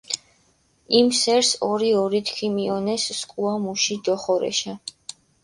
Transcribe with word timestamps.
იმ 0.99 1.11
სერს 1.17 1.51
ორი-ორით 1.67 2.31
ქიმიჸონეს 2.39 3.05
სქუა 3.19 3.53
მუში 3.67 4.01
დოხორეშა. 4.09 4.77